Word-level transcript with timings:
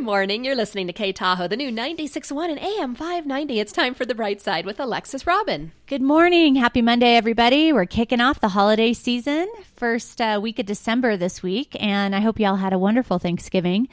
Good 0.00 0.06
morning. 0.06 0.46
You're 0.46 0.56
listening 0.56 0.86
to 0.86 0.94
K 0.94 1.12
Tahoe, 1.12 1.46
the 1.46 1.58
new 1.58 1.70
96.1 1.70 2.48
and 2.48 2.58
AM 2.58 2.94
590. 2.94 3.60
It's 3.60 3.70
time 3.70 3.92
for 3.92 4.06
the 4.06 4.14
bright 4.14 4.40
side 4.40 4.64
with 4.64 4.80
Alexis 4.80 5.26
Robin. 5.26 5.72
Good 5.86 6.00
morning. 6.00 6.54
Happy 6.54 6.80
Monday, 6.80 7.16
everybody. 7.16 7.70
We're 7.70 7.84
kicking 7.84 8.18
off 8.18 8.40
the 8.40 8.48
holiday 8.48 8.94
season, 8.94 9.46
first 9.76 10.18
uh, 10.22 10.40
week 10.42 10.58
of 10.58 10.64
December 10.64 11.18
this 11.18 11.42
week, 11.42 11.76
and 11.78 12.16
I 12.16 12.20
hope 12.20 12.40
you 12.40 12.46
all 12.46 12.56
had 12.56 12.72
a 12.72 12.78
wonderful 12.78 13.18
Thanksgiving. 13.18 13.88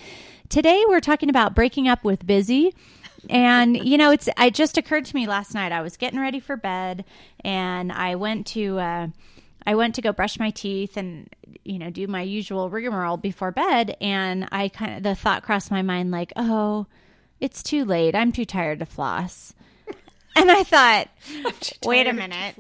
Today, 0.48 0.82
we're 0.88 1.02
talking 1.02 1.30
about 1.30 1.54
breaking 1.54 1.90
up 1.90 2.06
with 2.06 2.26
busy. 2.26 2.74
And 3.30 3.76
you 3.76 3.98
know, 3.98 4.12
it's 4.12 4.30
it 4.38 4.54
just 4.54 4.78
occurred 4.78 5.04
to 5.04 5.16
me 5.16 5.28
last 5.28 5.54
night. 5.54 5.74
I 5.74 5.82
was 5.82 5.98
getting 5.98 6.22
ready 6.22 6.40
for 6.40 6.56
bed, 6.56 7.04
and 7.44 7.92
I 7.92 8.16
went 8.16 8.48
to 8.48 8.80
uh, 8.80 9.08
I 9.66 9.76
went 9.76 9.94
to 9.96 10.02
go 10.02 10.14
brush 10.14 10.40
my 10.40 10.52
teeth 10.52 10.96
and 10.96 11.28
you 11.68 11.80
know 11.80 11.90
do 11.90 12.08
my 12.08 12.22
usual 12.22 12.70
rigmarole 12.70 13.18
before 13.18 13.52
bed, 13.52 13.96
and 14.02 14.48
I 14.52 14.70
kind 14.70 14.98
of 14.98 15.04
the 15.04 15.16
thought 15.16 15.44
crossed 15.44 15.72
my 15.72 15.82
mind 15.82 16.12
like, 16.12 16.34
oh, 16.36 16.88
it's 17.40 17.62
too 17.64 17.86
late. 17.86 18.16
I'm 18.16 18.32
too 18.32 18.46
tired 18.46 18.80
to 18.80 18.86
floss. 18.86 19.54
And 20.40 20.52
I 20.52 20.64
thought, 20.64 21.08
wait 21.84 22.06
a 22.06 22.14
minute. 22.14 22.54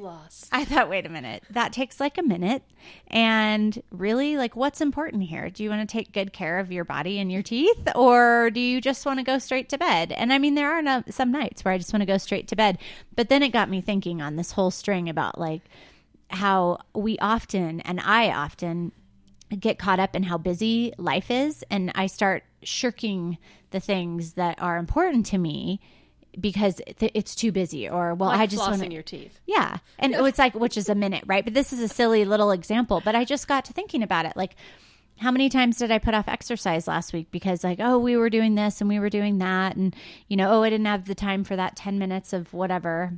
I 0.51 0.65
thought, 0.65 0.89
wait 0.89 1.05
a 1.05 1.09
minute. 1.09 1.43
That 1.51 1.73
takes 1.73 1.99
like 1.99 2.17
a 2.17 2.23
minute. 2.23 2.63
And 3.05 3.79
really, 3.91 4.35
like, 4.35 4.55
what's 4.55 4.81
important 4.81 5.25
here? 5.25 5.51
Do 5.51 5.63
you 5.63 5.69
want 5.69 5.87
to 5.87 5.93
take 5.97 6.11
good 6.11 6.33
care 6.33 6.57
of 6.57 6.71
your 6.71 6.85
body 6.85 7.19
and 7.19 7.31
your 7.31 7.43
teeth, 7.43 7.87
or 7.93 8.49
do 8.49 8.59
you 8.59 8.81
just 8.81 9.05
want 9.05 9.19
to 9.19 9.23
go 9.23 9.37
straight 9.37 9.69
to 9.69 9.77
bed? 9.77 10.11
And 10.11 10.33
I 10.33 10.39
mean, 10.39 10.55
there 10.55 10.71
are 10.71 10.81
no, 10.81 11.03
some 11.11 11.31
nights 11.31 11.63
where 11.63 11.71
I 11.71 11.77
just 11.77 11.93
want 11.93 12.01
to 12.01 12.07
go 12.07 12.17
straight 12.17 12.47
to 12.47 12.55
bed. 12.55 12.79
But 13.15 13.29
then 13.29 13.43
it 13.43 13.49
got 13.49 13.69
me 13.69 13.81
thinking 13.81 14.23
on 14.23 14.37
this 14.37 14.53
whole 14.53 14.71
string 14.71 15.07
about 15.07 15.37
like 15.37 15.61
how 16.31 16.79
we 16.95 17.19
often, 17.19 17.81
and 17.81 17.99
I 17.99 18.31
often, 18.31 18.91
get 19.55 19.79
caught 19.79 19.99
up 19.99 20.15
in 20.15 20.23
how 20.23 20.37
busy 20.37 20.93
life 20.97 21.31
is. 21.31 21.63
And 21.69 21.91
I 21.95 22.07
start 22.07 22.43
shirking 22.63 23.37
the 23.71 23.79
things 23.79 24.33
that 24.33 24.61
are 24.61 24.77
important 24.77 25.25
to 25.27 25.37
me 25.37 25.79
because 26.39 26.81
it's 26.85 27.33
too 27.33 27.51
busy 27.51 27.89
or 27.89 28.13
well 28.13 28.29
like 28.29 28.39
i 28.39 28.45
just 28.45 28.61
want 28.61 28.91
your 28.91 29.01
teeth. 29.01 29.39
Yeah. 29.45 29.77
And 29.97 30.13
oh, 30.13 30.25
it's 30.25 30.37
like 30.37 30.53
which 30.53 30.77
is 30.77 30.87
a 30.89 30.95
minute 30.95 31.23
right? 31.25 31.43
But 31.43 31.53
this 31.53 31.73
is 31.73 31.79
a 31.79 31.87
silly 31.87 32.25
little 32.25 32.51
example 32.51 33.01
but 33.03 33.15
i 33.15 33.25
just 33.25 33.47
got 33.47 33.65
to 33.65 33.73
thinking 33.73 34.03
about 34.03 34.25
it. 34.25 34.35
Like 34.35 34.55
how 35.17 35.31
many 35.31 35.49
times 35.49 35.77
did 35.77 35.89
i 35.89 35.97
put 35.97 36.13
off 36.13 36.27
exercise 36.27 36.87
last 36.87 37.11
week 37.11 37.31
because 37.31 37.63
like 37.63 37.79
oh 37.81 37.97
we 37.97 38.15
were 38.15 38.29
doing 38.29 38.53
this 38.53 38.81
and 38.81 38.87
we 38.87 38.99
were 38.99 39.09
doing 39.09 39.39
that 39.39 39.75
and 39.75 39.95
you 40.27 40.37
know 40.37 40.51
oh 40.51 40.61
i 40.61 40.69
didn't 40.69 40.85
have 40.85 41.05
the 41.05 41.15
time 41.15 41.43
for 41.43 41.55
that 41.55 41.75
10 41.75 41.97
minutes 41.97 42.33
of 42.33 42.53
whatever. 42.53 43.13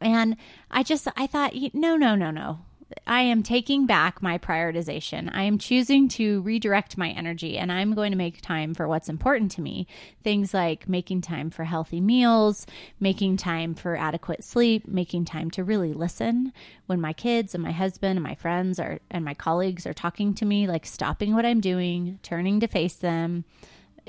And 0.00 0.36
i 0.70 0.82
just 0.82 1.08
i 1.16 1.26
thought 1.26 1.54
no 1.72 1.96
no 1.96 2.14
no 2.14 2.30
no 2.30 2.60
I 3.06 3.22
am 3.22 3.42
taking 3.42 3.86
back 3.86 4.22
my 4.22 4.38
prioritization. 4.38 5.30
I 5.34 5.42
am 5.42 5.58
choosing 5.58 6.08
to 6.10 6.40
redirect 6.42 6.96
my 6.96 7.10
energy 7.10 7.58
and 7.58 7.70
I'm 7.70 7.94
going 7.94 8.12
to 8.12 8.18
make 8.18 8.40
time 8.40 8.74
for 8.74 8.88
what's 8.88 9.08
important 9.08 9.50
to 9.52 9.60
me. 9.60 9.86
Things 10.22 10.54
like 10.54 10.88
making 10.88 11.20
time 11.20 11.50
for 11.50 11.64
healthy 11.64 12.00
meals, 12.00 12.66
making 13.00 13.36
time 13.36 13.74
for 13.74 13.96
adequate 13.96 14.44
sleep, 14.44 14.88
making 14.88 15.24
time 15.24 15.50
to 15.52 15.64
really 15.64 15.92
listen 15.92 16.52
when 16.86 17.00
my 17.00 17.12
kids 17.12 17.54
and 17.54 17.62
my 17.62 17.72
husband 17.72 18.16
and 18.16 18.22
my 18.22 18.34
friends 18.34 18.78
are 18.78 19.00
and 19.10 19.24
my 19.24 19.34
colleagues 19.34 19.86
are 19.86 19.94
talking 19.94 20.34
to 20.34 20.44
me, 20.44 20.66
like 20.66 20.86
stopping 20.86 21.34
what 21.34 21.46
I'm 21.46 21.60
doing, 21.60 22.18
turning 22.22 22.60
to 22.60 22.68
face 22.68 22.96
them 22.96 23.44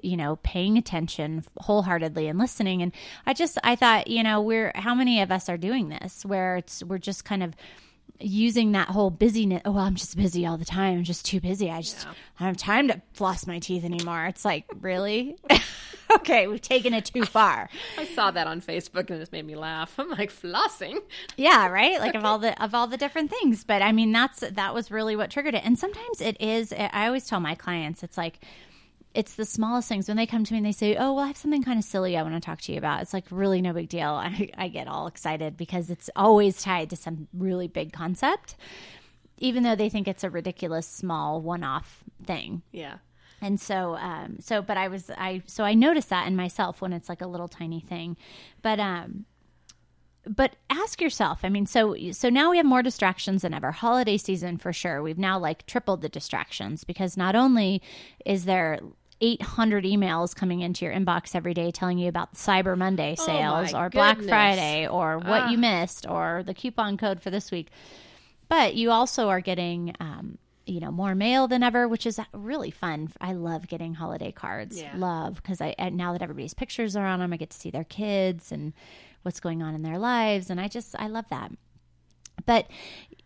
you 0.03 0.17
know 0.17 0.38
paying 0.44 0.78
attention 0.78 1.41
wholeheartedly 1.61 2.28
and 2.28 2.38
listening 2.38 2.81
and 2.81 2.91
i 3.25 3.33
just 3.33 3.58
i 3.63 3.78
thought 3.78 4.08
you 4.08 4.22
know 4.22 4.41
we're 4.41 4.73
how 4.75 4.94
many 4.94 5.22
of 5.22 5.31
us 5.31 5.47
are 5.47 5.56
doing 5.56 5.88
this 5.88 6.25
where 6.25 6.58
it's 6.58 6.83
we're 6.83 6.97
just 6.97 7.23
kind 7.23 7.41
of 7.41 7.56
using 8.20 8.72
that 8.74 8.90
whole 8.90 9.10
busyness. 9.10 9.62
Oh, 9.66 9.72
well, 9.72 9.86
I'm 9.86 9.96
just 9.96 10.16
busy 10.18 10.46
all 10.46 10.58
the 10.58 10.66
time. 10.66 10.98
I'm 10.98 11.04
just 11.04 11.26
too 11.26 11.40
busy. 11.40 11.70
I 11.70 11.82
just 11.82 12.04
yeah. 12.04 12.12
I 12.40 12.44
don't 12.44 12.48
have 12.50 12.58
time 12.58 12.88
to 12.90 13.02
floss 13.14 13.48
my 13.48 13.60
teeth 13.60 13.84
anymore. 13.84 14.26
It's 14.26 14.46
like, 14.46 14.66
really? 14.82 15.38
okay, 16.16 16.48
we've 16.48 16.62
taken 16.62 16.94
it 16.94 17.06
too 17.06 17.26
far. 17.26 17.70
I 17.98 18.06
saw 18.06 18.32
that 18.32 18.48
on 18.48 18.62
Facebook 18.62 19.10
and 19.10 19.12
it 19.12 19.20
just 19.20 19.32
made 19.32 19.46
me 19.46 19.56
laugh. 19.56 19.98
I'm 19.98 20.10
like 20.10 20.32
flossing. 20.32 21.00
Yeah, 21.38 21.68
right? 21.68 22.00
Like 22.00 22.16
of 22.16 22.26
all 22.26 22.40
the 22.40 22.62
of 22.64 22.74
all 22.74 22.88
the 22.88 22.98
different 22.98 23.30
things. 23.30 23.64
But 23.64 23.81
I 23.81 23.92
mean 23.92 24.12
that's 24.12 24.40
that 24.40 24.74
was 24.74 24.92
really 24.92 25.16
what 25.16 25.31
triggered 25.31 25.56
it. 25.56 25.66
And 25.66 25.78
sometimes 25.78 26.22
it 26.22 26.40
is 26.40 26.74
I 26.74 27.08
always 27.08 27.25
tell 27.25 27.40
my 27.40 27.56
clients 27.56 28.04
it's 28.04 28.18
like 28.18 28.40
it's 29.16 29.36
the 29.36 29.46
smallest 29.46 29.88
things 29.88 30.08
when 30.08 30.18
they 30.18 30.28
come 30.28 30.44
to 30.44 30.53
me 30.53 30.58
and 30.58 30.66
they 30.66 30.72
say, 30.72 30.96
"Oh, 30.96 31.14
well, 31.14 31.24
I 31.24 31.28
have 31.28 31.38
something 31.38 31.64
kind 31.64 31.80
of 31.80 31.86
silly 31.86 32.18
I 32.18 32.22
want 32.22 32.36
to 32.36 32.40
talk 32.40 32.62
to 32.62 32.72
you 32.72 32.78
about." 32.78 33.02
It's 33.02 33.14
like 33.14 33.26
really 33.31 33.62
no 33.62 33.74
big 33.74 33.90
deal. 33.90 34.09
I, 34.14 34.50
I 34.58 34.68
get 34.68 34.88
all 34.88 35.08
excited 35.08 35.58
because 35.58 35.90
it's 35.90 36.09
always 36.16 36.62
tied 36.62 36.90
to 36.92 36.96
some 36.96 37.28
really 37.34 37.68
big 37.68 37.94
concept, 37.94 38.56
even 39.38 39.64
though 39.64 39.75
they 39.75 39.90
think 39.90 40.08
it's 40.08 40.24
a 40.24 40.30
ridiculous 40.30 40.88
small 40.88 41.42
one-off 41.42 42.04
thing. 42.25 42.62
Yeah. 42.72 42.98
And 43.42 43.59
so, 43.59 43.96
um, 43.96 44.38
so, 44.40 44.62
but 44.62 44.78
I 44.78 44.88
was, 44.88 45.12
I, 45.12 45.44
so 45.46 45.64
I 45.64 45.74
noticed 45.74 46.09
that 46.09 46.25
in 46.25 46.36
myself 46.36 46.81
when 46.81 46.94
it's 46.94 47.09
like 47.09 47.22
a 47.22 47.28
little 47.28 47.50
tiny 47.50 47.80
thing, 47.80 48.18
but, 48.62 48.80
um, 48.80 49.25
but 50.28 50.56
ask 50.70 51.02
yourself 51.02 51.42
i 51.44 51.50
mean 51.50 51.66
so 51.66 51.96
so 52.12 52.30
now 52.30 52.50
we 52.50 52.58
have 52.58 52.66
more 52.66 52.81
distractions 52.81 53.44
than 53.44 53.54
ever 53.54 53.72
holiday 53.72 54.18
season 54.18 54.58
for 54.58 54.74
sure 54.74 55.02
we've 55.02 55.20
now 55.20 55.38
like 55.38 55.66
tripled 55.68 56.02
the 56.02 56.09
distractions 56.09 56.84
because 56.84 57.16
not 57.16 57.36
only 57.36 57.81
is 58.25 58.46
there 58.46 58.80
800 59.22 59.86
emails 59.86 60.36
coming 60.36 60.62
into 60.62 60.86
your 60.86 60.94
inbox 60.94 61.36
every 61.36 61.53
day 61.53 61.72
telling 61.72 61.98
you 61.98 62.09
about 62.09 62.34
Cyber 62.34 62.78
Monday 62.78 63.16
oh 63.18 63.26
sales 63.26 63.74
oh 63.74 63.80
or 63.80 63.90
Black 63.90 64.22
Friday 64.22 64.88
or 64.88 65.18
what 65.18 65.44
ah. 65.44 65.50
you 65.50 65.58
missed 65.58 66.08
or 66.08 66.44
the 66.46 66.53
coupon 66.53 66.98
code 66.98 67.22
for 67.22 67.30
this 67.30 67.52
week. 67.52 67.70
But 68.48 68.75
you 68.75 68.92
also 68.92 69.30
are 69.30 69.42
getting, 69.42 69.96
um, 70.00 70.38
you 70.66 70.80
know, 70.80 70.92
more 70.92 71.16
mail 71.16 71.48
than 71.48 71.64
ever, 71.64 71.88
which 71.88 72.06
is 72.06 72.20
really 72.34 72.72
fun. 72.72 73.09
I 73.22 73.34
love 73.34 73.68
getting 73.68 73.94
holiday 73.96 74.31
cards. 74.31 74.81
Yeah. 74.81 74.94
Love 74.96 75.36
because 75.36 75.62
I 75.62 75.74
now 75.92 76.14
that 76.14 76.22
everybody's 76.22 76.54
pictures 76.54 76.96
are 76.96 77.06
on 77.06 77.20
them, 77.20 77.34
I 77.34 77.38
get 77.38 77.50
to 77.52 77.58
see 77.58 77.72
their 77.72 77.84
kids 77.84 78.52
and 78.52 78.74
what's 79.24 79.40
going 79.40 79.64
on 79.64 79.74
in 79.74 79.81
their 79.81 79.98
lives, 79.98 80.50
and 80.50 80.62
I 80.62 80.68
just 80.68 80.96
I 81.00 81.08
love 81.08 81.25
that. 81.30 81.52
But 82.45 82.67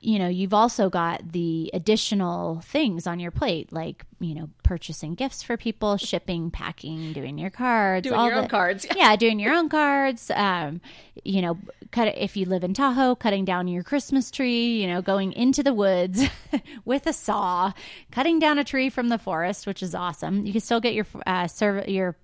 you 0.02 0.18
know, 0.18 0.30
you've 0.30 0.54
also 0.54 0.90
got 0.90 1.34
the 1.34 1.70
additional 1.74 2.62
things 2.62 3.06
on 3.06 3.20
your 3.20 3.32
plate, 3.32 3.74
like, 3.74 4.06
you 4.22 4.34
know, 4.34 4.50
purchasing 4.64 5.14
gifts 5.14 5.44
for 5.44 5.58
people, 5.58 5.98
shipping, 5.98 6.52
packing, 6.52 7.12
doing 7.12 7.38
your 7.38 7.50
cards, 7.50 8.08
doing 8.08 8.20
your 8.22 8.36
the, 8.36 8.42
own 8.42 8.48
cards. 8.48 8.88
yeah, 8.96 9.16
doing 9.18 9.40
your 9.40 9.54
own 9.54 9.68
cards. 9.68 10.32
Um, 10.34 10.80
you 11.26 11.42
know, 11.42 11.58
cut 11.92 12.18
if 12.18 12.38
you 12.38 12.46
live 12.46 12.64
in 12.64 12.74
Tahoe, 12.74 13.16
cutting 13.16 13.44
down 13.44 13.68
your 13.68 13.84
Christmas 13.84 14.32
tree, 14.32 14.82
you 14.82 14.88
know, 14.88 15.02
going 15.02 15.34
into 15.34 15.64
the 15.64 15.74
woods 15.74 16.24
with 16.86 17.06
a 17.06 17.14
saw, 17.14 17.74
cutting 18.10 18.40
down 18.40 18.58
a 18.58 18.64
tree 18.64 18.90
from 18.90 19.10
the 19.10 19.18
forest, 19.18 19.68
which 19.68 19.84
is 19.84 19.94
awesome. 19.94 20.46
You 20.46 20.54
can 20.54 20.62
still 20.62 20.80
get 20.80 20.94
your 20.94 21.08
uh, 21.26 21.48
serve 21.48 21.90
your 21.90 22.16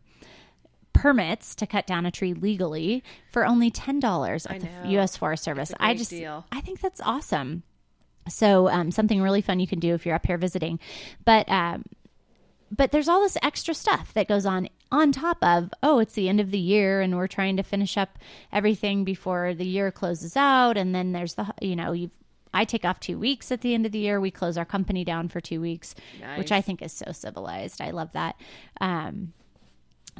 permits 0.96 1.54
to 1.56 1.68
cut 1.68 1.86
down 1.86 2.06
a 2.06 2.12
tree 2.12 2.34
legally 2.34 3.04
for 3.32 3.46
only 3.46 3.70
ten 3.70 4.00
dollars 4.00 4.46
at 4.48 4.62
the 4.62 4.90
U.S. 4.92 5.16
Forest 5.18 5.44
Service. 5.44 5.72
I 5.80 5.94
just, 5.94 6.10
deal. 6.10 6.46
I 6.52 6.62
think 6.62 6.82
that's 6.82 7.02
awesome. 7.02 7.64
So, 8.28 8.70
um, 8.70 8.90
something 8.90 9.22
really 9.22 9.42
fun 9.42 9.60
you 9.60 9.68
can 9.68 9.80
do 9.80 9.94
if 9.94 10.06
you're 10.06 10.16
up 10.16 10.26
here 10.26 10.38
visiting, 10.38 10.80
but. 11.24 11.48
Um, 11.50 11.84
but 12.76 12.92
there's 12.92 13.08
all 13.08 13.22
this 13.22 13.38
extra 13.44 13.76
stuff 13.76 14.12
that 14.16 14.28
goes 14.28 14.46
on 14.46 14.68
on 14.92 15.12
top 15.12 15.38
of 15.44 15.72
oh 15.84 16.00
it's 16.00 16.16
the 16.16 16.28
end 16.28 16.42
of 16.42 16.50
the 16.50 16.60
year 16.60 17.00
and 17.00 17.16
we're 17.16 17.28
trying 17.28 17.56
to 17.56 17.64
finish 17.64 17.96
up 17.96 18.18
everything 18.52 19.04
before 19.04 19.54
the 19.54 19.66
year 19.66 19.92
closes 19.92 20.36
out 20.36 20.76
and 20.76 20.94
then 20.94 21.12
there's 21.12 21.36
the 21.36 21.46
you 21.62 21.76
know 21.76 21.92
you've 21.92 22.12
I 22.56 22.64
take 22.64 22.86
off 22.86 23.00
two 23.02 23.20
weeks 23.20 23.52
at 23.52 23.60
the 23.62 23.74
end 23.74 23.86
of 23.86 23.92
the 23.92 24.00
year. 24.00 24.20
We 24.22 24.32
close 24.32 24.58
our 24.58 24.64
company 24.64 25.04
down 25.04 25.28
for 25.28 25.42
two 25.42 25.60
weeks, 25.60 25.94
nice. 26.22 26.38
which 26.38 26.52
I 26.54 26.62
think 26.62 26.82
is 26.82 26.94
so 26.94 27.12
civilized. 27.12 27.82
I 27.82 27.92
love 27.92 28.14
that. 28.14 28.38
Um, 28.80 29.34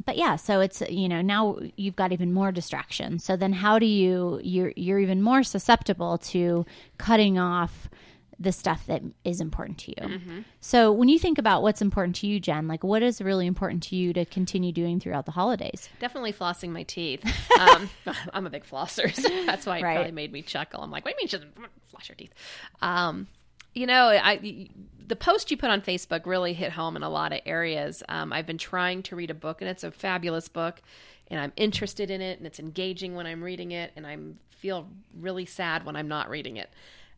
but 0.06 0.16
yeah 0.16 0.36
so 0.36 0.60
it's 0.60 0.80
you 0.88 1.08
know 1.08 1.20
now 1.20 1.58
you've 1.76 1.96
got 1.96 2.12
even 2.12 2.32
more 2.32 2.52
distraction. 2.52 3.18
So 3.18 3.36
then 3.36 3.52
how 3.52 3.78
do 3.78 3.86
you 3.86 4.40
you're 4.42 4.72
you're 4.76 5.00
even 5.00 5.20
more 5.20 5.42
susceptible 5.42 6.18
to 6.18 6.64
cutting 6.98 7.38
off 7.38 7.90
the 8.38 8.52
stuff 8.52 8.86
that 8.86 9.02
is 9.24 9.40
important 9.40 9.78
to 9.78 9.90
you. 9.90 10.08
Mm-hmm. 10.08 10.40
so 10.60 10.92
when 10.92 11.08
you 11.08 11.18
think 11.18 11.38
about 11.38 11.62
what's 11.62 11.80
important 11.80 12.16
to 12.16 12.26
you 12.26 12.38
jen 12.38 12.68
like 12.68 12.84
what 12.84 13.02
is 13.02 13.22
really 13.22 13.46
important 13.46 13.82
to 13.84 13.96
you 13.96 14.12
to 14.12 14.26
continue 14.26 14.72
doing 14.72 15.00
throughout 15.00 15.26
the 15.26 15.32
holidays? 15.32 15.88
Definitely 16.00 16.32
flossing 16.32 16.70
my 16.70 16.82
teeth. 16.82 17.24
Um, 17.58 17.88
i'm 18.34 18.46
a 18.46 18.50
big 18.50 18.66
flosser 18.66 19.12
so 19.14 19.28
that's 19.46 19.64
why 19.64 19.78
it 19.78 19.82
right. 19.82 19.94
probably 19.94 20.12
made 20.12 20.30
me 20.30 20.42
chuckle. 20.42 20.82
I'm 20.82 20.90
like 20.90 21.04
what 21.06 21.12
do 21.12 21.14
you 21.14 21.22
mean 21.22 21.28
should 21.28 21.50
floss 21.88 22.08
your 22.08 22.16
teeth? 22.16 22.34
Um, 22.82 23.28
you 23.72 23.86
know 23.86 24.08
i 24.08 24.68
the 25.06 25.16
post 25.16 25.50
you 25.50 25.56
put 25.56 25.70
on 25.70 25.80
Facebook 25.80 26.26
really 26.26 26.52
hit 26.52 26.72
home 26.72 26.96
in 26.96 27.02
a 27.02 27.08
lot 27.08 27.32
of 27.32 27.40
areas. 27.46 28.02
Um, 28.08 28.32
I've 28.32 28.46
been 28.46 28.58
trying 28.58 29.02
to 29.04 29.16
read 29.16 29.30
a 29.30 29.34
book, 29.34 29.60
and 29.60 29.70
it's 29.70 29.84
a 29.84 29.90
fabulous 29.90 30.48
book, 30.48 30.82
and 31.28 31.40
I'm 31.40 31.52
interested 31.56 32.10
in 32.10 32.20
it, 32.20 32.38
and 32.38 32.46
it's 32.46 32.58
engaging 32.58 33.14
when 33.14 33.26
I'm 33.26 33.42
reading 33.42 33.72
it, 33.72 33.92
and 33.96 34.06
I 34.06 34.16
feel 34.50 34.88
really 35.18 35.46
sad 35.46 35.84
when 35.84 35.96
I'm 35.96 36.08
not 36.08 36.28
reading 36.28 36.56
it, 36.56 36.70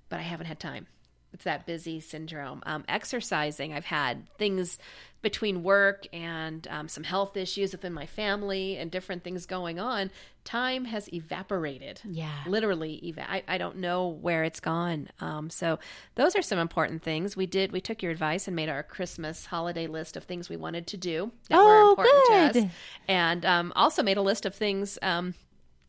but 0.08 0.18
I 0.18 0.22
haven't 0.22 0.46
had 0.46 0.60
time. 0.60 0.86
It's 1.32 1.44
that 1.44 1.66
busy 1.66 2.00
syndrome. 2.00 2.62
Um, 2.64 2.84
exercising, 2.88 3.72
I've 3.72 3.84
had 3.84 4.28
things 4.38 4.78
between 5.20 5.62
work 5.62 6.06
and 6.12 6.66
um, 6.68 6.88
some 6.88 7.02
health 7.02 7.36
issues 7.36 7.72
within 7.72 7.92
my 7.92 8.06
family 8.06 8.76
and 8.76 8.90
different 8.90 9.24
things 9.24 9.46
going 9.46 9.80
on, 9.80 10.10
time 10.44 10.84
has 10.84 11.12
evaporated. 11.12 12.00
Yeah. 12.04 12.32
Literally, 12.46 12.94
eva- 13.02 13.28
I, 13.28 13.42
I 13.48 13.58
don't 13.58 13.78
know 13.78 14.08
where 14.08 14.44
it's 14.44 14.60
gone. 14.60 15.08
Um, 15.20 15.50
so, 15.50 15.78
those 16.14 16.36
are 16.36 16.42
some 16.42 16.58
important 16.58 17.02
things. 17.02 17.36
We 17.36 17.46
did, 17.46 17.72
we 17.72 17.80
took 17.80 18.02
your 18.02 18.12
advice 18.12 18.46
and 18.46 18.54
made 18.54 18.68
our 18.68 18.82
Christmas 18.82 19.46
holiday 19.46 19.86
list 19.88 20.16
of 20.16 20.24
things 20.24 20.48
we 20.48 20.56
wanted 20.56 20.86
to 20.88 20.96
do 20.96 21.32
that 21.48 21.58
oh, 21.58 21.66
were 21.66 21.90
important 21.90 22.24
good. 22.28 22.52
to 22.52 22.60
Yes. 22.60 22.70
And 23.08 23.44
um, 23.44 23.72
also 23.74 24.02
made 24.02 24.16
a 24.16 24.22
list 24.22 24.46
of 24.46 24.54
things 24.54 24.98
um, 25.02 25.34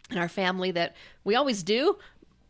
in 0.10 0.18
our 0.18 0.30
family 0.30 0.72
that 0.72 0.96
we 1.24 1.36
always 1.36 1.62
do, 1.62 1.98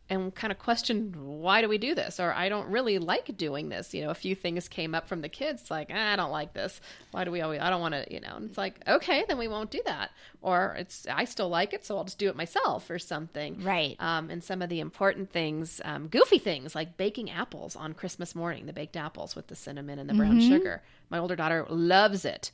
and 0.10 0.34
kind 0.34 0.52
of 0.52 0.60
questioned 0.60 1.16
why 1.16 1.62
do 1.62 1.70
we 1.70 1.78
do 1.78 1.96
this? 1.96 2.20
Or 2.20 2.34
i 2.34 2.50
don't 2.50 2.68
really 2.70 3.00
like 3.00 3.36
doing 3.38 3.70
this. 3.70 3.94
You 3.94 4.04
know 4.04 4.10
a 4.10 4.16
few 4.16 4.36
things 4.36 4.68
came 4.68 4.96
up 4.96 5.08
from 5.08 5.22
the 5.22 5.30
kids 5.30 5.70
like 5.70 5.90
ah, 5.94 6.14
i 6.14 6.16
don't 6.16 6.32
like 6.32 6.54
this. 6.54 6.82
Why 7.12 7.24
do 7.24 7.32
we 7.32 7.42
always 7.42 7.62
i 7.62 7.70
don't 7.70 7.82
want 7.82 7.94
to 7.94 8.06
you 8.12 8.20
know 8.20 8.36
and 8.36 8.50
it's 8.50 8.58
like 8.58 8.76
okay 8.88 9.26
then 9.28 9.38
we 9.38 9.48
won't 9.48 9.72
do 9.72 9.82
that. 9.86 10.12
Or 10.42 10.76
it's 10.78 11.06
i 11.08 11.26
still 11.26 11.50
like 11.50 11.74
it 11.74 11.86
so 11.86 11.98
i'll 11.98 12.04
just 12.04 12.20
do 12.20 12.30
it 12.30 12.36
myself 12.36 12.90
or 12.90 13.00
something. 13.00 13.64
Right. 13.64 13.96
Um, 14.00 14.30
and 14.30 14.44
some 14.44 14.62
of 14.62 14.70
the 14.70 14.80
important 14.80 15.32
things 15.32 15.82
um, 15.86 16.08
goofy 16.08 16.40
things 16.40 16.76
like 16.76 16.98
baking 16.98 17.30
apples 17.30 17.76
on 17.76 17.94
christmas 17.94 18.36
morning 18.36 18.66
the 18.66 18.74
baked 18.74 18.98
apples 18.98 19.36
with 19.36 19.48
the 19.48 19.56
cinnamon 19.56 20.00
and 20.00 20.10
the 20.10 20.14
brown 20.14 20.40
mm-hmm. 20.40 20.50
sugar. 20.50 20.82
My 21.10 21.20
older 21.20 21.36
daughter 21.36 21.66
loves 21.70 22.26
it. 22.26 22.52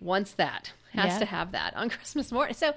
Wants 0.00 0.32
that. 0.32 0.72
Has 0.92 1.18
to 1.20 1.24
have 1.24 1.52
that 1.52 1.74
on 1.74 1.88
christmas 1.96 2.30
morning. 2.32 2.54
So 2.54 2.74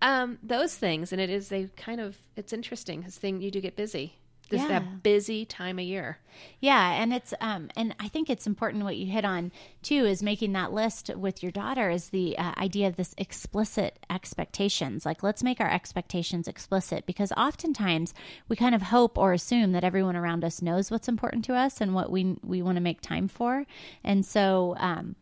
um, 0.00 0.38
those 0.42 0.74
things, 0.74 1.12
and 1.12 1.20
it 1.20 1.30
is 1.30 1.48
they 1.48 1.68
kind 1.76 2.00
of 2.00 2.16
it's 2.36 2.52
interesting 2.52 3.00
because 3.00 3.16
thing 3.16 3.40
you 3.40 3.50
do 3.50 3.60
get 3.60 3.76
busy. 3.76 4.14
This 4.50 4.62
yeah. 4.62 4.68
that 4.68 5.02
busy 5.02 5.44
time 5.44 5.78
of 5.78 5.84
year. 5.84 6.18
Yeah, 6.58 6.92
and 6.94 7.12
it's 7.12 7.34
um 7.40 7.68
and 7.76 7.94
I 8.00 8.08
think 8.08 8.30
it's 8.30 8.46
important 8.46 8.82
what 8.82 8.96
you 8.96 9.04
hit 9.06 9.26
on 9.26 9.52
too 9.82 10.06
is 10.06 10.22
making 10.22 10.52
that 10.54 10.72
list 10.72 11.10
with 11.14 11.42
your 11.42 11.52
daughter 11.52 11.90
is 11.90 12.08
the 12.08 12.38
uh, 12.38 12.54
idea 12.56 12.88
of 12.88 12.96
this 12.96 13.14
explicit 13.18 13.98
expectations. 14.08 15.04
Like 15.04 15.22
let's 15.22 15.42
make 15.42 15.60
our 15.60 15.70
expectations 15.70 16.48
explicit 16.48 17.04
because 17.04 17.30
oftentimes 17.32 18.14
we 18.48 18.56
kind 18.56 18.74
of 18.74 18.82
hope 18.82 19.18
or 19.18 19.34
assume 19.34 19.72
that 19.72 19.84
everyone 19.84 20.16
around 20.16 20.44
us 20.44 20.62
knows 20.62 20.90
what's 20.90 21.08
important 21.08 21.44
to 21.46 21.54
us 21.54 21.82
and 21.82 21.94
what 21.94 22.10
we 22.10 22.38
we 22.42 22.62
want 22.62 22.76
to 22.76 22.82
make 22.82 23.02
time 23.02 23.28
for. 23.28 23.66
And 24.02 24.24
so 24.24 24.76
um 24.78 25.14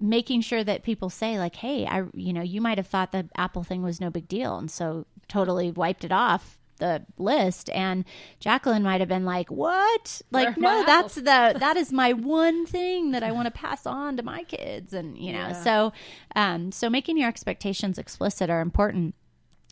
making 0.00 0.40
sure 0.40 0.64
that 0.64 0.82
people 0.82 1.08
say 1.08 1.38
like 1.38 1.56
hey 1.56 1.86
i 1.86 2.02
you 2.14 2.32
know 2.32 2.42
you 2.42 2.60
might 2.60 2.78
have 2.78 2.86
thought 2.86 3.12
the 3.12 3.28
apple 3.36 3.62
thing 3.62 3.82
was 3.82 4.00
no 4.00 4.10
big 4.10 4.28
deal 4.28 4.56
and 4.56 4.70
so 4.70 5.06
totally 5.28 5.70
wiped 5.70 6.04
it 6.04 6.12
off 6.12 6.58
the 6.78 7.04
list 7.18 7.70
and 7.70 8.04
Jacqueline 8.40 8.82
might 8.82 9.00
have 9.00 9.08
been 9.08 9.24
like, 9.24 9.50
"What? 9.50 10.22
Like 10.30 10.56
no, 10.56 10.84
that's 10.84 11.14
the 11.14 11.54
that 11.56 11.76
is 11.76 11.92
my 11.92 12.12
one 12.12 12.66
thing 12.66 13.12
that 13.12 13.22
I 13.22 13.32
want 13.32 13.46
to 13.46 13.50
pass 13.50 13.86
on 13.86 14.16
to 14.16 14.22
my 14.22 14.44
kids." 14.44 14.92
And, 14.92 15.16
you 15.16 15.32
know, 15.32 15.48
yeah. 15.48 15.62
so 15.62 15.92
um 16.34 16.72
so 16.72 16.90
making 16.90 17.16
your 17.16 17.28
expectations 17.28 17.98
explicit 17.98 18.50
are 18.50 18.60
important. 18.60 19.14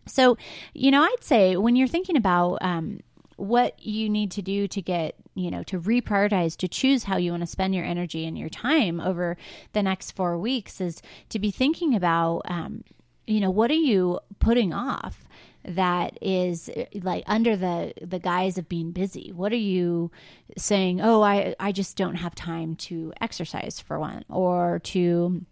So, 0.07 0.37
you 0.75 0.91
know, 0.91 1.03
I'd 1.03 1.23
say 1.23 1.57
when 1.57 1.77
you're 1.77 1.89
thinking 1.89 2.17
about 2.17 2.59
um 2.61 3.01
what 3.37 3.83
you 3.85 4.09
need 4.09 4.31
to 4.33 4.43
do 4.43 4.69
to 4.69 4.83
get 4.83 5.17
you 5.35 5.51
know 5.51 5.63
to 5.63 5.81
reprioritize 5.81 6.57
to 6.57 6.69
choose 6.69 7.05
how 7.05 7.17
you 7.17 7.31
want 7.31 7.43
to 7.43 7.47
spend 7.47 7.75
your 7.75 7.85
energy 7.85 8.27
and 8.27 8.39
your 8.39 8.49
time 8.49 9.01
over 9.01 9.37
the 9.73 9.83
next 9.83 10.13
four 10.13 10.39
weeks 10.39 10.81
is 10.81 11.01
to 11.29 11.39
be 11.39 11.51
thinking 11.51 11.95
about 11.95 12.43
um, 12.47 12.85
you 13.27 13.41
know 13.41 13.51
what 13.51 13.71
are 13.71 13.75
you 13.75 14.19
putting 14.39 14.73
off 14.73 15.25
that 15.65 16.19
is 16.21 16.69
like 16.95 17.25
under 17.27 17.57
the 17.57 17.93
the 18.03 18.19
guise 18.19 18.59
of 18.59 18.69
being 18.69 18.91
busy? 18.91 19.31
What 19.33 19.53
are 19.53 19.57
you 19.57 20.11
saying 20.59 21.01
oh 21.01 21.23
i 21.23 21.55
i 21.59 21.73
just 21.73 21.97
don't 21.97 22.17
have 22.17 22.35
time 22.35 22.77
to 22.77 23.13
exercise 23.21 23.81
for 23.81 23.99
one 23.99 24.25
or 24.29 24.81
to 24.81 25.47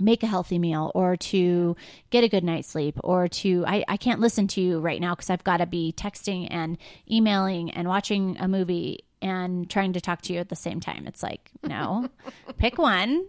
make 0.00 0.22
a 0.22 0.26
healthy 0.26 0.58
meal 0.58 0.90
or 0.94 1.16
to 1.16 1.76
get 2.10 2.24
a 2.24 2.28
good 2.28 2.42
night's 2.42 2.68
sleep 2.68 2.98
or 3.04 3.28
to 3.28 3.64
I, 3.66 3.84
I 3.86 3.96
can't 3.96 4.20
listen 4.20 4.48
to 4.48 4.60
you 4.60 4.80
right 4.80 5.00
now 5.00 5.14
because 5.14 5.30
I've 5.30 5.44
got 5.44 5.58
to 5.58 5.66
be 5.66 5.94
texting 5.96 6.48
and 6.50 6.76
emailing 7.08 7.70
and 7.70 7.86
watching 7.86 8.36
a 8.40 8.48
movie 8.48 9.04
and 9.22 9.70
trying 9.70 9.92
to 9.92 10.00
talk 10.00 10.22
to 10.22 10.32
you 10.32 10.40
at 10.40 10.48
the 10.48 10.56
same 10.56 10.80
time. 10.80 11.06
It's 11.06 11.22
like, 11.22 11.50
no, 11.62 12.08
pick 12.58 12.78
one 12.78 13.26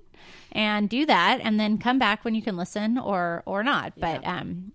and 0.51 0.89
do 0.89 1.05
that 1.05 1.39
and 1.41 1.59
then 1.59 1.77
come 1.77 1.99
back 1.99 2.23
when 2.25 2.35
you 2.35 2.41
can 2.41 2.57
listen 2.57 2.97
or 2.97 3.43
or 3.45 3.63
not. 3.63 3.93
Yeah. 3.95 4.17
But 4.17 4.27
um 4.27 4.73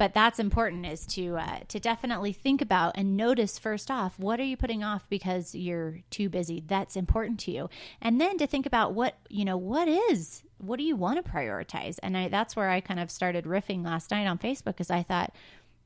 but 0.00 0.14
that's 0.14 0.38
important 0.38 0.86
is 0.86 1.04
to 1.04 1.36
uh, 1.36 1.58
to 1.68 1.78
definitely 1.78 2.32
think 2.32 2.62
about 2.62 2.92
and 2.96 3.18
notice 3.18 3.58
first 3.58 3.90
off 3.90 4.18
what 4.18 4.40
are 4.40 4.44
you 4.44 4.56
putting 4.56 4.82
off 4.82 5.06
because 5.10 5.54
you're 5.54 5.98
too 6.08 6.30
busy 6.30 6.64
that's 6.66 6.96
important 6.96 7.38
to 7.38 7.50
you 7.50 7.68
and 8.00 8.18
then 8.18 8.38
to 8.38 8.46
think 8.46 8.64
about 8.64 8.94
what 8.94 9.18
you 9.28 9.44
know 9.44 9.58
what 9.58 9.86
is 9.88 10.42
what 10.56 10.78
do 10.78 10.84
you 10.84 10.96
want 10.96 11.22
to 11.22 11.30
prioritize 11.30 11.98
and 12.02 12.16
I, 12.16 12.28
that's 12.28 12.56
where 12.56 12.70
i 12.70 12.80
kind 12.80 12.98
of 12.98 13.10
started 13.10 13.44
riffing 13.44 13.84
last 13.84 14.10
night 14.10 14.26
on 14.26 14.38
facebook 14.38 14.64
because 14.76 14.90
i 14.90 15.02
thought 15.02 15.34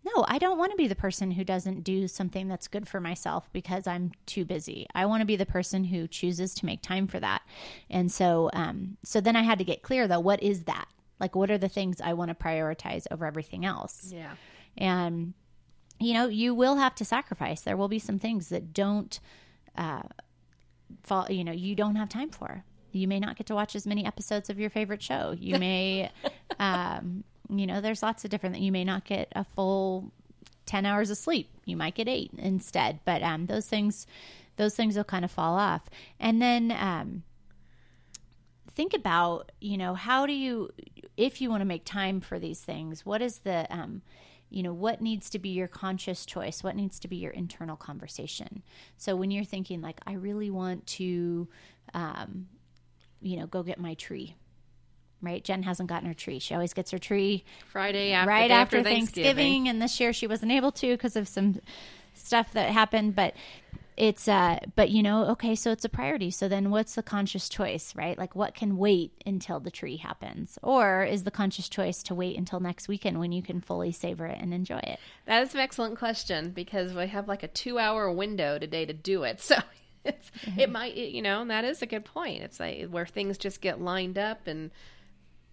no, 0.05 0.25
I 0.29 0.39
don't 0.39 0.59
want 0.59 0.71
to 0.71 0.77
be 0.77 0.87
the 0.87 0.95
person 0.95 1.31
who 1.31 1.45
doesn't 1.45 1.83
do 1.83 2.07
something 2.09 2.47
that's 2.47 2.69
good 2.69 2.87
for 2.87 3.01
myself 3.01 3.51
because 3.53 3.87
I'm 3.87 4.13
too 4.27 4.45
busy. 4.45 4.87
I 4.95 5.07
want 5.07 5.23
to 5.23 5.27
be 5.27 5.37
the 5.37 5.47
person 5.47 5.85
who 5.85 6.07
chooses 6.07 6.55
to 6.57 6.67
make 6.67 6.83
time 6.83 7.07
for 7.07 7.19
that. 7.21 7.43
And 7.89 8.13
so, 8.13 8.51
um, 8.53 8.99
so 9.03 9.21
then 9.21 9.35
I 9.35 9.43
had 9.43 9.59
to 9.59 9.65
get 9.65 9.83
clear 9.83 10.07
though, 10.07 10.21
what 10.21 10.43
is 10.43 10.65
that? 10.65 10.89
Like, 11.19 11.35
what 11.35 11.51
are 11.51 11.59
the 11.59 11.69
things 11.69 12.01
I 12.03 12.13
want 12.13 12.29
to 12.29 12.35
prioritize 12.35 13.07
over 13.11 13.25
everything 13.25 13.65
else? 13.65 14.13
Yeah. 14.13 14.35
And, 14.77 15.33
you 15.99 16.13
know, 16.13 16.27
you 16.27 16.55
will 16.55 16.77
have 16.77 16.95
to 16.97 17.05
sacrifice. 17.05 17.63
There 17.63 17.77
will 17.77 17.89
be 17.89 17.99
some 17.99 18.19
things 18.19 18.51
that 18.51 18.75
don't, 18.75 19.19
uh, 19.77 20.03
fall, 21.03 21.31
you 21.31 21.45
know, 21.45 21.53
you 21.53 21.75
don't 21.75 21.97
have 21.97 22.09
time 22.09 22.31
for. 22.31 22.65
You 22.93 23.09
may 23.09 23.21
not 23.21 23.37
get 23.37 23.47
to 23.47 23.55
watch 23.55 23.75
as 23.75 23.87
many 23.87 24.05
episodes 24.05 24.51
of 24.51 24.59
your 24.59 24.71
favorite 24.71 25.03
show. 25.03 25.35
You 25.39 25.59
may, 25.59 26.11
um, 26.59 27.25
you 27.49 27.67
know, 27.67 27.81
there's 27.81 28.03
lots 28.03 28.25
of 28.25 28.31
different 28.31 28.55
that 28.55 28.63
you 28.63 28.73
may 28.73 28.85
not 28.85 29.05
get 29.05 29.33
a 29.35 29.45
full 29.45 30.13
10 30.67 30.87
hours 30.87 31.11
of 31.11 31.19
sleep. 31.19 31.51
You 31.65 31.77
might 31.77 31.95
get 31.95 32.09
eight 32.09 32.31
instead. 32.39 33.01
But 33.05 33.23
um, 33.23 33.47
those 33.47 33.67
things, 33.67 34.07
those 34.57 34.75
things 34.75 34.97
will 34.97 35.05
kind 35.05 35.25
of 35.25 35.31
fall 35.31 35.57
off. 35.57 35.83
And 36.19 36.41
then, 36.41 36.73
um, 36.73 37.23
think 38.75 38.95
about, 38.95 39.53
you 39.61 39.79
know, 39.79 39.95
how 39.95 40.27
do 40.27 40.33
you, 40.33 40.71
if 41.17 41.41
you 41.41 41.49
want 41.51 41.61
to 41.61 41.67
make 41.67 41.85
time 41.85 42.21
for 42.21 42.39
these 42.39 42.61
things, 42.61 43.07
what 43.07 43.23
is 43.23 43.39
the, 43.39 43.67
um, 43.71 44.03
you 44.51 44.63
know, 44.63 44.73
what 44.73 45.01
needs 45.01 45.31
to 45.31 45.39
be 45.39 45.51
your 45.51 45.69
conscious 45.69 46.27
choice? 46.27 46.63
What 46.63 46.77
needs 46.77 46.99
to 47.01 47.09
be 47.09 47.17
your 47.17 47.33
internal 47.33 47.77
conversation? 47.77 48.63
So 48.97 49.17
when 49.17 49.31
you're 49.31 49.45
thinking, 49.45 49.81
like, 49.81 50.01
I 50.07 50.15
really 50.15 50.51
want 50.51 50.87
to, 50.89 51.49
um, 51.93 52.49
you 53.21 53.37
know, 53.37 53.47
go 53.47 53.63
get 53.63 53.79
my 53.79 53.95
tree. 53.95 54.35
Right, 55.25 55.43
Jen 55.43 55.63
hasn't 55.63 55.89
gotten 55.89 56.09
her 56.09 56.15
tree. 56.15 56.39
She 56.39 56.55
always 56.55 56.73
gets 56.73 56.91
her 56.91 56.99
tree 56.99 57.45
Friday 57.71 58.13
after, 58.13 58.29
right 58.29 58.51
after, 58.51 58.79
after 58.79 58.89
Thanksgiving. 58.89 59.25
Thanksgiving. 59.25 59.69
And 59.69 59.83
this 59.83 59.99
year 60.01 60.13
she 60.13 60.27
wasn't 60.27 60.53
able 60.53 60.73
to 60.73 60.93
because 60.93 61.17
of 61.17 61.29
some 61.29 61.61
stuff 62.15 62.53
that 62.53 62.71
happened. 62.71 63.15
But 63.15 63.35
it's 63.97 64.27
uh 64.27 64.59
but 64.75 64.91
you 64.91 65.03
know 65.03 65.25
okay 65.27 65.55
so 65.55 65.71
it's 65.71 65.85
a 65.85 65.89
priority 65.89 66.31
so 66.31 66.49
then 66.49 66.71
what's 66.71 66.95
the 66.95 67.03
conscious 67.03 67.49
choice 67.49 67.95
right 67.95 68.19
like 68.19 68.35
what 68.35 68.55
can 68.55 68.77
wait 68.77 69.13
until 69.25 69.61
the 69.61 69.71
tree 69.71 69.97
happens 69.97 70.59
or 70.63 71.05
is 71.05 71.23
the 71.25 71.31
conscious 71.31 71.69
choice 71.69 72.03
to 72.03 72.15
wait 72.15 72.37
until 72.37 72.59
next 72.59 72.89
weekend 72.89 73.19
when 73.19 73.31
you 73.31 73.43
can 73.43 73.61
fully 73.61 73.93
savor 73.93 74.27
it 74.27 74.39
and 74.41 74.53
enjoy 74.53 74.79
it 74.79 74.99
that 75.27 75.43
is 75.43 75.55
an 75.55 75.61
excellent 75.61 75.97
question 75.97 76.51
because 76.51 76.93
we 76.93 77.07
have 77.07 77.29
like 77.29 77.43
a 77.43 77.49
two 77.49 77.79
hour 77.79 78.11
window 78.11 78.59
today 78.59 78.85
to 78.85 78.93
do 78.93 79.23
it 79.23 79.41
so 79.41 79.57
it's, 80.05 80.31
mm-hmm. 80.45 80.61
it 80.61 80.71
might 80.71 80.97
it, 80.97 81.13
you 81.13 81.23
know 81.23 81.45
that 81.47 81.65
is 81.65 81.81
a 81.81 81.87
good 81.87 82.05
point 82.05 82.43
it's 82.43 82.59
like 82.59 82.89
where 82.89 83.07
things 83.07 83.39
just 83.39 83.61
get 83.61 83.81
lined 83.81 84.19
up 84.19 84.47
and 84.47 84.71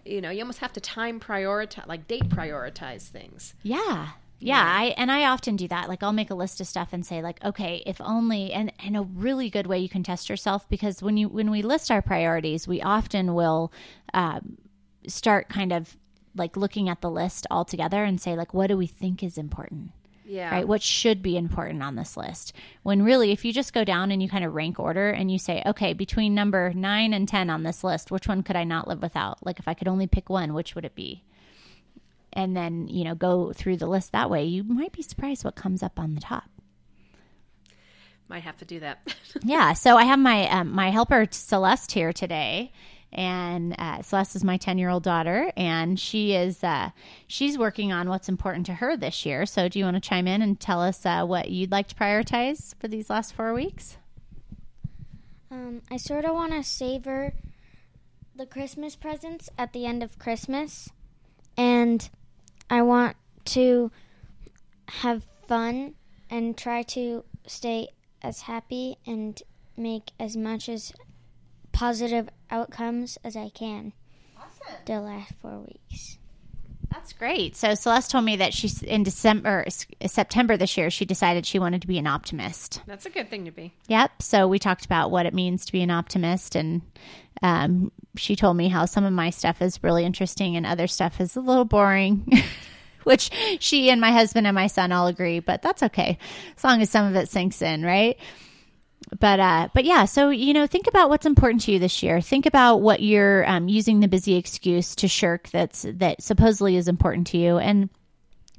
you 0.05 0.22
know 0.22 0.29
you 0.29 0.41
almost 0.41 0.60
have 0.60 0.74
to 0.74 0.81
time 0.81 1.20
prioritize 1.20 1.88
like 1.88 2.08
date 2.08 2.29
prioritize 2.29 3.08
things 3.08 3.53
yeah 3.63 4.10
yeah, 4.43 4.63
I 4.65 4.86
and 4.98 5.12
I 5.12 5.25
often 5.25 5.55
do 5.55 5.67
that. 5.67 5.88
Like 5.88 6.01
I'll 6.01 6.13
make 6.13 6.31
a 6.31 6.36
list 6.36 6.60
of 6.60 6.67
stuff 6.67 6.89
and 6.91 7.05
say 7.05 7.22
like, 7.22 7.43
okay, 7.46 7.84
if 7.86 8.01
only 8.01 8.51
and 8.51 8.74
and 8.84 8.98
a 8.98 9.03
really 9.03 9.50
good 9.50 9.67
way 9.67 9.77
you 9.77 9.89
can 9.89 10.03
test 10.03 10.29
yourself 10.29 10.67
because 10.67 11.03
when 11.03 11.15
you 11.15 11.29
when 11.29 11.51
we 11.51 11.62
list 11.62 11.91
our 11.91 12.01
priorities, 12.01 12.67
we 12.67 12.81
often 12.81 13.36
will 13.36 13.72
um, 14.13 14.58
start 15.08 15.48
kind 15.48 15.72
of 15.72 15.96
like 16.36 16.58
looking 16.58 16.89
at 16.89 17.01
the 17.01 17.10
list 17.10 17.46
all 17.51 17.65
together 17.65 18.03
and 18.03 18.20
say 18.20 18.36
like, 18.36 18.53
what 18.53 18.67
do 18.67 18.77
we 18.77 18.88
think 18.88 19.22
is 19.22 19.38
important? 19.38 19.91
Yeah. 20.25 20.51
Right. 20.51 20.68
What 20.68 20.82
should 20.82 21.22
be 21.22 21.36
important 21.36 21.84
on 21.84 21.96
this 21.96 22.16
list? 22.16 22.54
When 22.84 23.04
really, 23.04 23.32
if 23.32 23.44
you 23.44 23.51
just 23.51 23.74
go 23.74 23.84
down 23.84 24.12
and 24.12 24.22
you 24.22 24.30
kind 24.30 24.46
of 24.46 24.54
rank 24.54 24.80
order 24.80 25.10
and 25.10 25.32
you 25.32 25.40
say, 25.40 25.63
okay, 25.66 25.94
between 25.94 26.36
number 26.36 26.72
nine 26.74 27.13
and 27.13 27.28
10 27.28 27.50
on 27.50 27.63
this 27.63 27.84
list, 27.84 28.12
which 28.12 28.28
one 28.28 28.44
could 28.44 28.56
I 28.56 28.63
not 28.63 28.88
live 28.88 29.01
without? 29.01 29.46
Like, 29.46 29.60
if 29.60 29.68
I 29.68 29.74
could 29.74 29.88
only 29.88 30.08
pick 30.08 30.30
one, 30.30 30.54
which 30.54 30.75
would 30.75 30.86
it 30.86 30.96
be? 30.96 31.24
and 32.34 32.56
then 32.56 32.88
you 32.88 33.04
know 33.04 33.16
go 33.16 33.54
through 33.54 33.78
the 33.78 33.88
list 33.88 34.12
that 34.12 34.30
way 34.30 34.44
you 34.44 34.63
might 34.63 34.92
be 34.92 35.01
surprised 35.01 35.44
what 35.44 35.56
comes 35.56 35.84
up 35.84 36.00
on 36.00 36.16
the 36.16 36.22
top 36.22 36.50
might 38.28 38.44
have 38.44 38.58
to 38.58 38.66
do 38.66 38.80
that 38.80 39.00
yeah 39.44 39.74
so 39.74 39.98
i 39.98 40.04
have 40.06 40.20
my 40.20 40.50
um, 40.50 40.72
my 40.72 40.90
helper 40.90 41.28
celeste 41.32 41.92
here 41.92 42.13
today 42.13 42.72
and 43.13 43.75
uh, 43.77 44.01
celeste 44.01 44.36
is 44.36 44.44
my 44.44 44.58
10 44.58 44.77
year 44.77 44.89
old 44.89 45.03
daughter 45.03 45.51
and 45.58 46.00
she 46.00 46.34
is 46.34 46.63
uh, 46.63 46.91
she's 47.27 47.58
working 47.58 47.91
on 47.91 48.10
what's 48.10 48.30
important 48.30 48.65
to 48.68 48.75
her 48.75 48.96
this 48.96 49.25
year. 49.25 49.46
So 49.46 49.68
do 49.68 49.80
you 49.80 49.86
want 49.86 49.96
to 49.96 50.01
chime 50.01 50.27
in 50.27 50.41
and 50.41 50.60
tell 50.60 50.82
us 50.82 51.06
uh, 51.06 51.25
what 51.25 51.50
you'd 51.50 51.72
like 51.72 51.88
to 51.89 51.96
prioritize 51.96 52.74
for 52.80 52.88
these 52.88 53.10
last 53.10 53.34
four 53.34 53.53
weeks? 53.53 53.98
Um, 55.50 55.82
i 55.91 55.98
sort 55.98 56.24
of 56.24 56.34
want 56.34 56.53
to 56.53 56.63
savor 56.63 57.34
the 58.34 58.46
christmas 58.46 58.96
presents 58.96 59.50
at 59.58 59.74
the 59.74 59.86
end 59.86 60.01
of 60.01 60.18
christmas 60.18 60.89
and 61.58 62.10
I 62.72 62.82
want 62.84 63.18
to 63.46 63.91
have 64.88 65.24
fun 65.46 65.96
and 66.30 66.58
try 66.58 66.84
to 66.84 67.25
stay 67.46 67.89
as 68.22 68.41
happy 68.41 68.98
and 69.06 69.41
make 69.75 70.12
as 70.20 70.38
much 70.38 70.70
as 70.70 70.94
positive 71.82 72.30
outcomes 72.52 73.18
as 73.24 73.36
I 73.36 73.50
can. 73.50 73.92
Awesome. 74.38 74.76
the 74.86 75.02
last 75.02 75.34
four 75.42 75.62
weeks. 75.62 76.20
That's 76.92 77.12
great. 77.12 77.56
So 77.56 77.74
Celeste 77.74 78.12
told 78.12 78.24
me 78.24 78.36
that 78.36 78.54
she's 78.54 78.84
in 78.84 79.02
December, 79.02 79.66
September 80.06 80.58
this 80.58 80.78
year. 80.78 80.92
She 80.92 81.06
decided 81.06 81.44
she 81.44 81.58
wanted 81.58 81.82
to 81.82 81.88
be 81.88 81.98
an 81.98 82.06
optimist. 82.06 82.82
That's 82.86 83.08
a 83.08 83.10
good 83.10 83.32
thing 83.32 83.46
to 83.46 83.52
be. 83.52 83.74
Yep. 83.88 84.22
So 84.22 84.48
we 84.48 84.60
talked 84.60 84.86
about 84.86 85.10
what 85.10 85.26
it 85.26 85.34
means 85.34 85.66
to 85.66 85.72
be 85.72 85.82
an 85.82 85.90
optimist, 85.90 86.56
and 86.56 86.84
um, 87.42 87.92
she 88.16 88.36
told 88.36 88.58
me 88.58 88.68
how 88.68 88.86
some 88.86 89.04
of 89.04 89.14
my 89.14 89.32
stuff 89.32 89.60
is 89.60 89.84
really 89.84 90.06
interesting 90.06 90.56
and 90.56 90.68
other 90.68 90.86
stuff 90.86 91.20
is 91.20 91.36
a 91.36 91.42
little 91.42 91.66
boring. 91.66 92.32
Which 93.06 93.32
she 93.60 93.90
and 93.90 94.00
my 94.00 94.12
husband 94.12 94.46
and 94.46 94.54
my 94.54 94.68
son 94.68 94.92
all 94.92 95.08
agree, 95.08 95.40
but 95.40 95.64
that's 95.64 95.82
okay 95.82 96.20
as 96.56 96.64
long 96.64 96.80
as 96.84 96.92
some 96.92 97.08
of 97.08 97.16
it 97.16 97.30
sinks 97.30 97.64
in, 97.64 97.84
right? 97.84 98.20
But 99.20 99.39
uh 99.39 99.67
but 99.74 99.84
yeah 99.84 100.05
so 100.05 100.29
you 100.29 100.53
know 100.53 100.67
think 100.67 100.88
about 100.88 101.10
what's 101.10 101.25
important 101.25 101.62
to 101.62 101.72
you 101.72 101.79
this 101.79 102.03
year 102.03 102.22
think 102.22 102.46
about 102.46 102.77
what 102.77 103.01
you're 103.01 103.48
um, 103.50 103.67
using 103.67 104.00
the 104.00 104.08
busy 104.08 104.36
excuse 104.36 104.96
to 104.96 105.08
shirk 105.08 105.50
that's 105.50 105.86
that 105.89 106.22
supposedly 106.22 106.75
is 106.75 106.88
important 106.88 107.27
to 107.27 107.38
you 107.38 107.58
and 107.58 107.89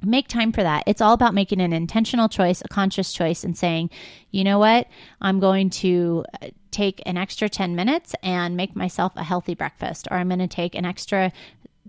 make 0.01 0.27
time 0.27 0.51
for 0.51 0.61
that 0.61 0.83
it's 0.85 1.01
all 1.01 1.13
about 1.13 1.33
making 1.33 1.61
an 1.61 1.71
intentional 1.71 2.27
choice 2.27 2.61
a 2.61 2.67
conscious 2.67 3.13
choice 3.13 3.43
and 3.43 3.57
saying 3.57 3.89
you 4.31 4.43
know 4.43 4.59
what 4.59 4.87
i'm 5.21 5.39
going 5.39 5.69
to 5.69 6.25
uh, 6.41 6.47
take 6.71 7.01
an 7.05 7.17
extra 7.17 7.47
10 7.47 7.75
minutes 7.75 8.13
and 8.21 8.57
make 8.57 8.75
myself 8.75 9.13
a 9.15 9.23
healthy 9.23 9.55
breakfast 9.55 10.07
or 10.11 10.17
i'm 10.17 10.27
going 10.27 10.39
to 10.39 10.47
take 10.47 10.75
an 10.75 10.85
extra 10.85 11.31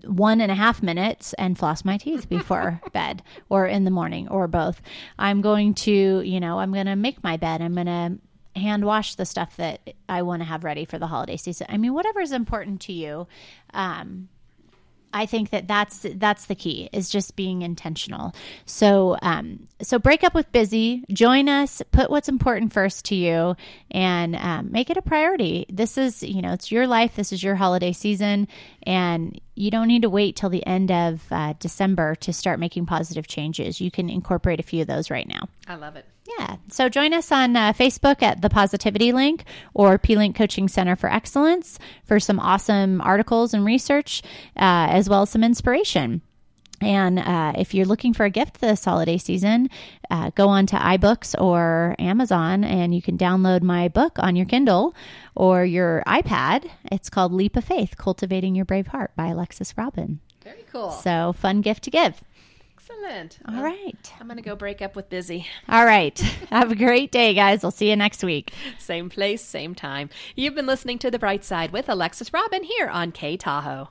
one 0.03 0.41
and 0.41 0.51
a 0.51 0.55
half 0.55 0.83
minutes 0.83 1.33
and 1.33 1.57
floss 1.57 1.83
my 1.83 1.97
teeth 1.97 2.29
before 2.29 2.81
bed 2.93 3.23
or 3.49 3.65
in 3.65 3.85
the 3.85 3.91
morning 3.91 4.27
or 4.27 4.47
both. 4.47 4.81
I'm 5.17 5.41
going 5.41 5.73
to, 5.75 6.21
you 6.21 6.39
know, 6.39 6.59
I'm 6.59 6.73
going 6.73 6.85
to 6.85 6.95
make 6.95 7.23
my 7.23 7.37
bed. 7.37 7.61
I'm 7.61 7.73
going 7.73 7.87
to 7.87 8.19
hand 8.55 8.85
wash 8.85 9.15
the 9.15 9.25
stuff 9.25 9.57
that 9.57 9.93
I 10.07 10.21
want 10.21 10.41
to 10.41 10.45
have 10.45 10.63
ready 10.63 10.85
for 10.85 10.97
the 10.97 11.07
holiday 11.07 11.37
season. 11.37 11.67
I 11.69 11.77
mean, 11.77 11.93
whatever 11.93 12.21
is 12.21 12.31
important 12.31 12.81
to 12.81 12.93
you. 12.93 13.27
Um, 13.73 14.29
I 15.15 15.25
think 15.25 15.51
that 15.51 15.65
that's 15.65 16.05
that's 16.15 16.47
the 16.47 16.55
key 16.55 16.89
is 16.91 17.09
just 17.09 17.37
being 17.37 17.61
intentional. 17.61 18.35
So 18.65 19.17
um, 19.21 19.65
so 19.81 19.97
break 19.97 20.25
up 20.25 20.33
with 20.33 20.51
busy, 20.51 21.05
join 21.09 21.47
us, 21.47 21.81
put 21.91 22.09
what's 22.09 22.27
important 22.27 22.73
first 22.73 23.05
to 23.05 23.15
you, 23.15 23.55
and 23.89 24.35
um, 24.35 24.73
make 24.73 24.89
it 24.89 24.97
a 24.97 25.01
priority. 25.01 25.67
This 25.69 25.97
is 25.97 26.21
you 26.21 26.41
know 26.41 26.51
it's 26.51 26.69
your 26.69 26.85
life. 26.85 27.15
This 27.15 27.31
is 27.31 27.41
your 27.41 27.55
holiday 27.55 27.93
season, 27.93 28.49
and 28.83 29.39
you 29.55 29.71
don't 29.71 29.87
need 29.87 30.01
to 30.01 30.09
wait 30.09 30.35
till 30.35 30.49
the 30.49 30.65
end 30.67 30.91
of 30.91 31.23
uh, 31.31 31.53
December 31.59 32.15
to 32.15 32.33
start 32.33 32.59
making 32.59 32.85
positive 32.85 33.25
changes. 33.25 33.79
You 33.79 33.91
can 33.91 34.09
incorporate 34.09 34.59
a 34.59 34.63
few 34.63 34.81
of 34.81 34.87
those 34.87 35.09
right 35.09 35.27
now. 35.27 35.47
I 35.67 35.75
love 35.75 35.95
it. 35.95 36.05
Yeah. 36.37 36.57
So 36.69 36.89
join 36.89 37.13
us 37.13 37.31
on 37.31 37.55
uh, 37.55 37.73
Facebook 37.73 38.21
at 38.21 38.41
the 38.41 38.49
Positivity 38.49 39.11
Link 39.11 39.45
or 39.73 39.97
P 39.97 40.15
Link 40.15 40.35
Coaching 40.35 40.67
Center 40.67 40.95
for 40.95 41.11
Excellence 41.11 41.79
for 42.03 42.19
some 42.19 42.39
awesome 42.39 43.01
articles 43.01 43.53
and 43.53 43.65
research, 43.65 44.21
uh, 44.55 44.87
as 44.89 45.09
well 45.09 45.23
as 45.23 45.31
some 45.31 45.43
inspiration. 45.43 46.21
And 46.81 47.19
uh, 47.19 47.53
if 47.57 47.73
you're 47.73 47.85
looking 47.85 48.13
for 48.13 48.25
a 48.25 48.29
gift 48.29 48.59
this 48.59 48.83
holiday 48.83 49.17
season, 49.17 49.69
uh, 50.11 50.31
go 50.35 50.49
on 50.49 50.65
to 50.67 50.75
iBooks 50.75 51.39
or 51.41 51.95
Amazon 51.99 52.63
and 52.63 52.93
you 52.93 53.01
can 53.01 53.17
download 53.17 53.61
my 53.61 53.87
book 53.87 54.19
on 54.19 54.35
your 54.35 54.45
Kindle 54.45 54.93
or 55.35 55.63
your 55.63 56.03
iPad. 56.05 56.69
It's 56.91 57.09
called 57.09 57.31
Leap 57.31 57.55
of 57.55 57.63
Faith 57.63 57.95
Cultivating 57.97 58.55
Your 58.55 58.65
Brave 58.65 58.87
Heart 58.87 59.15
by 59.15 59.27
Alexis 59.27 59.77
Robin. 59.77 60.19
Very 60.43 60.65
cool. 60.71 60.91
So, 60.91 61.33
fun 61.33 61.61
gift 61.61 61.83
to 61.85 61.91
give. 61.91 62.21
Excellent. 62.87 63.39
All 63.47 63.55
um, 63.55 63.63
right. 63.63 64.13
I'm 64.19 64.27
going 64.27 64.37
to 64.37 64.43
go 64.43 64.55
break 64.55 64.79
up 64.79 64.95
with 64.95 65.09
Busy. 65.09 65.47
All 65.67 65.85
right. 65.85 66.17
Have 66.51 66.71
a 66.71 66.75
great 66.75 67.11
day, 67.11 67.33
guys. 67.33 67.63
We'll 67.63 67.71
see 67.71 67.89
you 67.89 67.95
next 67.95 68.23
week. 68.23 68.53
Same 68.77 69.09
place, 69.09 69.41
same 69.41 69.73
time. 69.73 70.09
You've 70.35 70.53
been 70.53 70.67
listening 70.67 70.99
to 70.99 71.09
The 71.09 71.17
Bright 71.17 71.43
Side 71.43 71.71
with 71.71 71.89
Alexis 71.89 72.31
Robin 72.31 72.63
here 72.63 72.87
on 72.87 73.11
K 73.11 73.37
Tahoe. 73.37 73.89